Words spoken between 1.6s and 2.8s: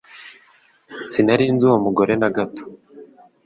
uwo mugore na gato